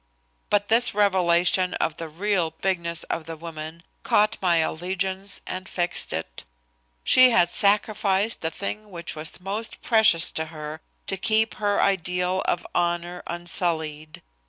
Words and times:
But 0.49 0.67
this 0.69 0.95
revelation 0.95 1.75
of 1.75 1.97
the 1.97 2.09
real 2.09 2.49
bigness 2.49 3.03
of 3.03 3.25
the 3.27 3.37
woman 3.37 3.83
caught 4.01 4.35
my 4.41 4.55
allegiance 4.57 5.41
and 5.45 5.69
fixed 5.69 6.11
it. 6.11 6.43
She 7.03 7.29
had 7.29 7.51
sacrificed 7.51 8.41
the 8.41 8.49
thing 8.49 8.89
which 8.89 9.15
was 9.15 9.39
most 9.39 9.83
precious 9.83 10.31
to 10.31 10.45
her 10.45 10.81
to 11.05 11.17
keep 11.17 11.53
her 11.57 11.79
ideal 11.79 12.41
of 12.47 12.65
honor 12.73 13.21
unsullied. 13.27 14.23